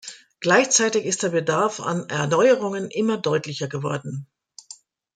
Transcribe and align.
Gleichzeitig 0.39 1.05
ist 1.05 1.21
der 1.21 1.29
Bedarf 1.29 1.79
an 1.79 2.09
Erneuerungen 2.09 2.89
immer 2.89 3.19
deutlicher 3.19 3.67
geworden. 3.67 4.25